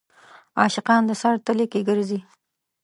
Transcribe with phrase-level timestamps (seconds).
[0.59, 2.19] عاشقان د سر تلي کې ګرځي.